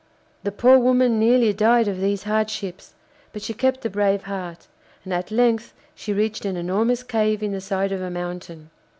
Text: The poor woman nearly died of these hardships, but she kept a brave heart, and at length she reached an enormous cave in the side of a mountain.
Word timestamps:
The 0.41 0.51
poor 0.51 0.79
woman 0.79 1.19
nearly 1.19 1.53
died 1.53 1.87
of 1.87 1.99
these 1.99 2.23
hardships, 2.23 2.95
but 3.31 3.43
she 3.43 3.53
kept 3.53 3.85
a 3.85 3.89
brave 3.91 4.23
heart, 4.23 4.67
and 5.03 5.13
at 5.13 5.29
length 5.29 5.75
she 5.93 6.11
reached 6.11 6.43
an 6.43 6.57
enormous 6.57 7.03
cave 7.03 7.43
in 7.43 7.51
the 7.51 7.61
side 7.61 7.91
of 7.91 8.01
a 8.01 8.09
mountain. 8.09 8.71